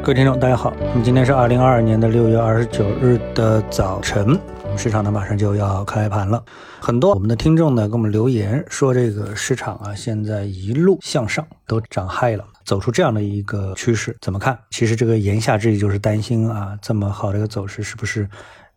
[0.00, 0.72] 各位听众，大家好。
[0.80, 4.38] 那么今天是二零二二年的六月二十九日的早晨，
[4.76, 6.42] 市场呢马上就要开盘了。
[6.80, 14.58] 很多我们的听众呢给我们留言说，这个市场啊现在一路向上，都涨嗨了，走出这样的一个趋势，怎么看？
[14.70, 18.26] 其实这个言下之意就是担心啊，这么好的一个走势是不是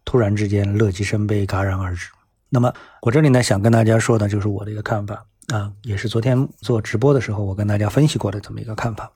[0.03, 2.09] 突然之间乐极生悲，戛然而止？
[2.49, 9.09] 那么我这里呢想跟大家说的就是我的一个看法啊，也是昨天做直播的时候我跟大家分析过的这么一个看法。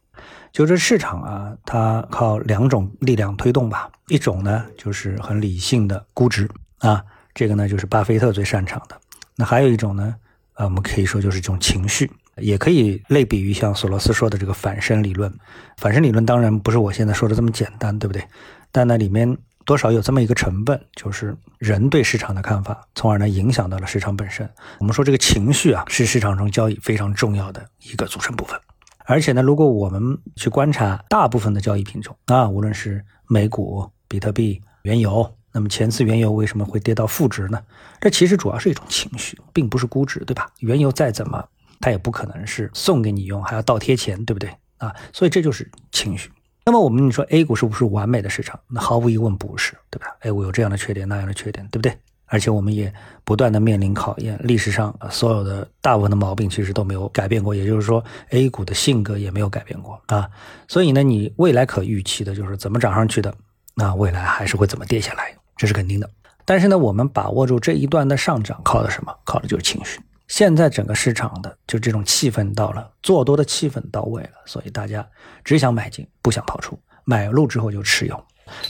[0.52, 3.90] 就这市场啊，它靠两种力量推动吧。
[4.08, 6.50] 一种呢，就是很理性的估值
[6.80, 7.04] 啊，
[7.34, 8.96] 这个呢就是巴菲特最擅长的。
[9.36, 10.16] 那还有一种呢，
[10.54, 15.34] 呃，我们可以说就是这种情绪，也可以类比于像索罗斯说的这个反身理论。
[15.78, 18.24] 反身理论当然不是我现在说的这么简单，对不对？
[18.72, 24.48] 但呢，里面多少有这么一个成分，就是人对市场的看法，从而呢影响到了市场本身。
[24.80, 28.58] 我们说这个情绪啊，是市场中交易非常重要的一个组成部分。
[29.06, 37.62] 而且呢，如果我们去观察大部分的交易品种啊，无论是美股、比特币、原油，那么前次原油为什么会跌到负值呢？
[38.02, 40.50] 这其实主要是一种情绪，并不是估值，对吧？
[40.60, 41.48] 原油再怎么，
[41.80, 44.94] 它也不可能是送给你用，还要倒贴钱，对不对啊？
[45.14, 46.32] 所以这就是情绪。
[46.66, 48.60] 那么我们你说 A 股是不是完美的市场？
[48.68, 51.96] 那毫无疑问不是，对吧？A 股有这样的缺点，那样的缺点，对不对？
[52.28, 52.92] 而且我们也
[53.24, 60.30] 不断的面临考验，历史上所有的大部分的毛病其实都没有改变过，也就是说，A 股的性格也没有改变过啊。
[60.68, 63.34] 所以呢，你未来可预期的就是怎么涨上去的，
[63.76, 66.10] 那未来还是会怎么跌下来，这是肯定的。
[66.46, 69.16] 但是呢，我们把握住这一段的上涨，靠的什么？
[69.24, 70.00] 靠的就是情绪。
[70.28, 75.08] 现在整个市场的就这种气氛到了，做多的气氛到位了，所以大家
[75.44, 78.24] 只想买进，不想抛出，买入之后就持有，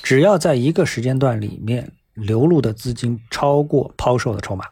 [0.04, 1.90] 只要在一个时间段里面。
[2.16, 4.66] 流入的资金超过抛售的筹码，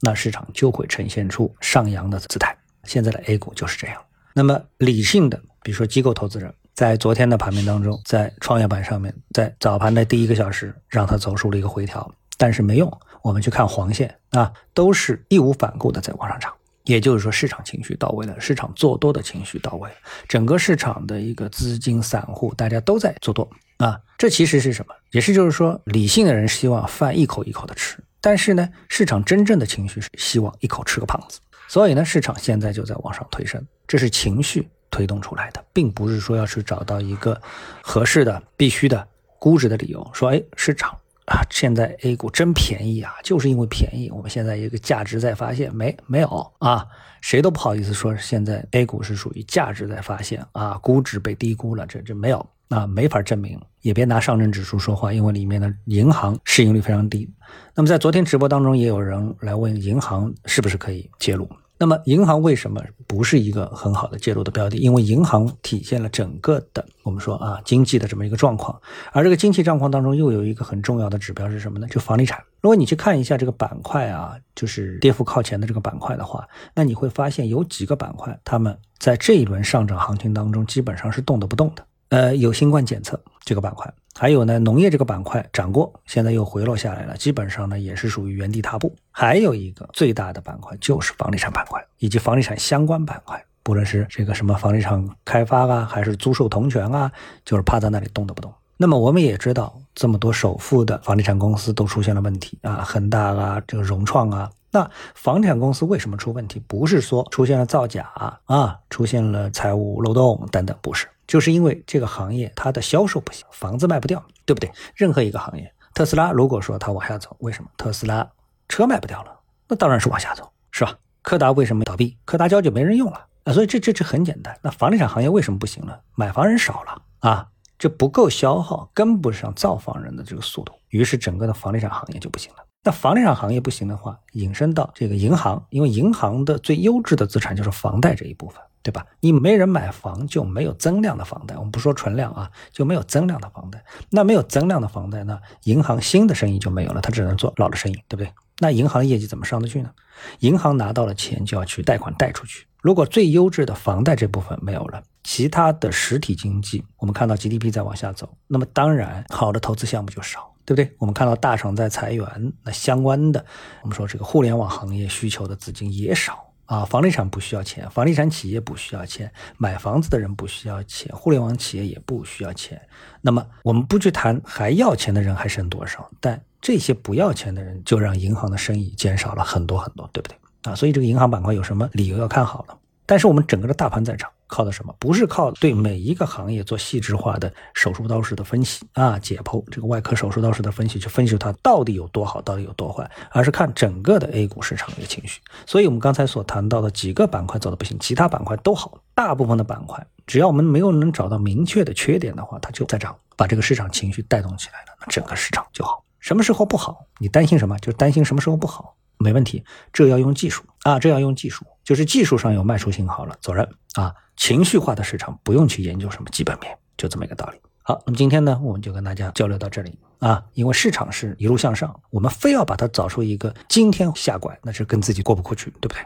[0.00, 2.56] 那市场就会呈现出上扬的姿态。
[2.84, 4.00] 现在的 A 股就是这样。
[4.32, 12.90] 那么理性的，比如说机构投资人，在昨天的盘面当中，在创业板上面，在早盘的第一个小时，让它走出了一个回调，但是没用。
[13.22, 16.52] 我们去看黄线啊，都是义无反顾的在往上涨。
[16.84, 19.90] 也就是说，市场情绪到位了，市场做多的情绪到位，
[20.26, 23.48] 整个市场的一个资金散户，大家都在做多。
[23.80, 24.94] 啊，这其实是什么？
[25.10, 31.40] 也是就是说，理性的人希望饭一口一口的吃，但是呢，市场真正的情绪是希望一口吃个胖子。
[31.66, 37.40] 所以呢，市场现在就在往上推升，这是情绪推动出来的，并不是说要去找到一个
[37.80, 39.08] 合适的、必须的
[39.38, 40.06] 估值的理由。
[40.12, 40.94] 说，哎，市场
[41.30, 46.84] 啊，现在 A 股真便宜啊，就是因为便宜，我们现在一个价值在发现，没没有啊？
[47.20, 52.44] 谁都不好意思说现在 A 股是属于价值在发现啊，估值被低估了，这这没有。
[52.70, 57.28] 啊，没法证明，也别拿上证指数说话，因为里面的银行市盈率非常低。
[57.74, 61.48] 那么在昨天直播当中，也有人来问银行是不是可以介入。
[61.80, 64.76] 那么银行为什么不是一个很好的介入的标的？
[64.76, 68.78] 因为银行体现了整个的我们说啊经济的这么一个状况，
[69.12, 71.86] 而这个经济状况当中又有一个很重要的指标是什么呢？
[71.88, 72.38] 就房地产。
[72.60, 81.86] 如果你去看一下这个板块啊，就是跌幅靠前的这个板块的话，那你会发现有几个板块，他们在这一轮上涨行情当中基本上是动都不动的。
[82.10, 88.94] 呃，有新冠检测这个板块，还有呢，农业这个板块涨过，现在又回落下来了，基本上呢也是属于原地踏步。
[89.10, 97.10] 还有一个最大的板块就是房地产板块以及房地产相关板块，不论是这个什么房地产开发啊，还是租售同权啊，
[97.44, 98.52] 就是趴在那里动都不动。
[98.76, 104.50] 那么我们也知道，这么多首富的房地产公司都出现了问题啊，恒大啊，这个融创啊。
[104.70, 106.62] 那房产公司为什么出问题？
[106.66, 108.08] 不是说出现了造假
[108.46, 114.68] 啊，出现了财务漏洞等等，不是，就是因为这个行业它的销售不行，房子卖不掉，对不对？
[114.96, 117.70] 任何一个行业，特斯拉如果说它往下走，为什么？
[117.76, 118.28] 特斯拉
[118.68, 120.98] 车卖不掉了，那当然是往下走，是吧？
[121.22, 122.18] 柯达为什么倒闭？
[122.24, 124.58] 柯达胶就没人用了啊，所以这这这很简单。
[124.60, 126.00] 那房地产行业为什么不行了？
[126.16, 127.46] 买房人少了啊，
[127.78, 132.64] 这不够消耗，跟不上造房人的这个速度，于是整个的房地产行业就不行了。
[132.82, 139.06] 那房地产行业不行的话，引申到这个银行，因为银行的最优质的资产就是房贷这一部分，对吧？
[139.20, 141.54] 你没人买房，就没有增量的房贷。
[141.56, 143.84] 我们不说存量啊，就没有增量的房贷。
[144.08, 148.32] 那没有增量的房贷，那银行新的生意就没有了，它只能做老的生意，对不对？
[148.60, 149.90] 那银行业绩怎么上得去呢？
[150.38, 152.66] 银行拿到了钱就要去贷款贷出去。
[152.80, 160.49] 如果最优质的房贷这部分没有了，其他的实体经济，我们看到 GDP 在往下走，那么当然好的投资项目就少。
[160.70, 160.94] 对不对？
[160.98, 163.44] 我们看到大厂在裁员，那相关的，
[163.82, 166.84] 我们说这个互联网行业需求的资金也少啊。
[166.84, 172.80] 房地产不需要钱，房地产企业不需要钱，买房子的人不需要钱，互联网企业也不需要钱。
[173.20, 180.38] 那么我们不去谈还要钱的人还剩多少，但这些不要钱的人就让银行的生意减少了很多很多，对不对
[180.70, 180.76] 啊？
[180.76, 182.74] 所以这个银行板块有什么理由要看好呢？
[183.10, 184.94] 但是我们整个的大盘在涨，靠的什么？
[185.00, 195.40] 不是靠对每一个行业做细致化的手术刀式的分析啊，解剖这个外科手术刀式的分析，去分析它到底有多好，到底有多坏，而是看整个的 A 股市场的情绪。
[195.66, 199.00] 所以，我们刚才所谈到的几个板块走的不行，其他板块都好。
[199.12, 206.04] 大部分的板块，只要我们没有能找到明确的缺点的话，它就在涨，把这个市场情绪带动起来了，那整个市场就好。
[206.20, 207.06] 什么时候不好？
[207.18, 207.76] 你担心什么？
[207.80, 208.94] 就担心什么时候不好。
[209.20, 209.62] 没问题，
[209.92, 214.12] 这要用技术啊，这要用技术，就是技术上有卖出信号了，走人啊。
[214.36, 217.60] 情绪化的市场不用去研究什么基本面，就这么一个道理。
[217.82, 226.02] 好，那么今天呢，我们就跟大家交流到这里啊，因为市场是一路向上，我们非要把它找出一个今天下拐，那是跟自己过不过去，对不对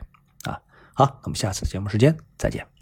[0.51, 0.59] 啊？
[0.95, 2.74] 好，那么下次节目时间再见。